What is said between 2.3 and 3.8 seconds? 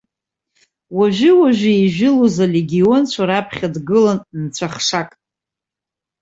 алегионцәа раԥхьа